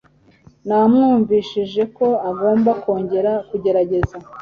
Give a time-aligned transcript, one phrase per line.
[0.67, 4.15] Namwumvishije ko agomba kongera kugerageza